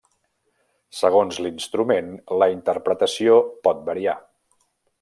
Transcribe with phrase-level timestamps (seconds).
[0.99, 2.09] Segons l'instrument
[2.43, 3.37] la interpretació
[3.69, 4.17] pot variar.